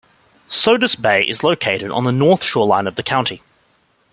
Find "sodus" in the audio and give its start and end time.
0.49-0.95